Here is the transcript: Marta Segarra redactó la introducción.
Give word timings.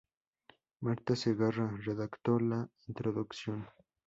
Marta 0.81 1.15
Segarra 1.15 1.77
redactó 1.79 2.39
la 2.39 2.67
introducción. 2.87 3.67